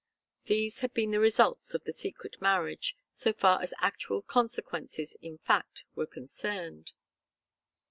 These 0.45 0.79
had 0.79 0.95
been 0.95 1.11
the 1.11 1.19
results 1.19 1.75
of 1.75 1.83
the 1.83 1.91
secret 1.93 2.41
marriage, 2.41 2.95
so 3.11 3.33
far 3.33 3.61
as 3.61 3.71
actual 3.77 4.23
consequences 4.23 5.15
in 5.21 5.37
fact 5.37 5.83
were 5.93 6.07
concerned. 6.07 6.93